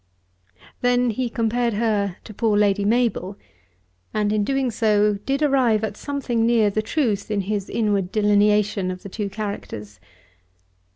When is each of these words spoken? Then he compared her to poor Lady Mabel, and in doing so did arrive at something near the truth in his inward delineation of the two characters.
Then 0.81 1.11
he 1.11 1.29
compared 1.29 1.75
her 1.75 2.15
to 2.23 2.33
poor 2.33 2.57
Lady 2.57 2.85
Mabel, 2.85 3.37
and 4.15 4.33
in 4.33 4.43
doing 4.43 4.71
so 4.71 5.19
did 5.27 5.43
arrive 5.43 5.83
at 5.83 5.95
something 5.95 6.43
near 6.43 6.71
the 6.71 6.81
truth 6.81 7.29
in 7.29 7.41
his 7.41 7.69
inward 7.69 8.11
delineation 8.11 8.89
of 8.89 9.03
the 9.03 9.09
two 9.09 9.29
characters. 9.29 9.99